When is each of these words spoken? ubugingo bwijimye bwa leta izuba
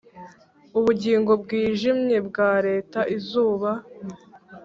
ubugingo 0.77 1.31
bwijimye 1.41 2.17
bwa 2.27 2.51
leta 2.67 2.99
izuba 3.17 3.69